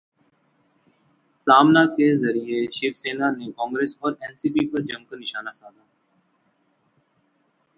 [1.47, 5.85] 'सामना' के जरिए शिवसेना ने कांग्रेस और एनसीपी पर जमकर निशाना साधा